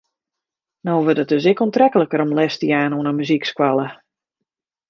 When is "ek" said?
1.51-1.61